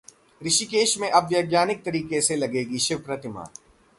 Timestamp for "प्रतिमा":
2.99-3.47